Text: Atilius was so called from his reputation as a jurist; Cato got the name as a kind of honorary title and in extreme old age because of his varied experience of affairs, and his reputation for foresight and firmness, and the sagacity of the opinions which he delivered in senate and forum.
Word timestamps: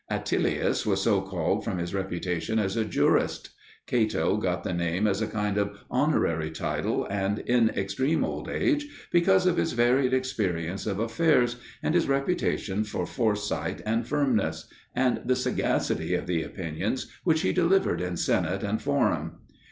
Atilius 0.09 0.83
was 0.83 1.03
so 1.03 1.21
called 1.21 1.63
from 1.63 1.77
his 1.77 1.93
reputation 1.93 2.57
as 2.57 2.75
a 2.75 2.83
jurist; 2.83 3.49
Cato 3.85 4.35
got 4.37 4.63
the 4.63 4.73
name 4.73 5.05
as 5.05 5.21
a 5.21 5.27
kind 5.27 5.59
of 5.59 5.77
honorary 5.91 6.49
title 6.49 7.05
and 7.07 7.37
in 7.37 7.69
extreme 7.77 8.23
old 8.23 8.49
age 8.49 8.87
because 9.11 9.45
of 9.45 9.57
his 9.57 9.73
varied 9.73 10.11
experience 10.11 10.87
of 10.87 10.97
affairs, 10.97 11.57
and 11.83 11.93
his 11.93 12.07
reputation 12.07 12.83
for 12.83 13.05
foresight 13.05 13.83
and 13.85 14.07
firmness, 14.07 14.65
and 14.95 15.21
the 15.25 15.35
sagacity 15.35 16.15
of 16.15 16.25
the 16.25 16.41
opinions 16.41 17.05
which 17.23 17.41
he 17.43 17.53
delivered 17.53 18.01
in 18.01 18.17
senate 18.17 18.63
and 18.63 18.81
forum. 18.81 19.33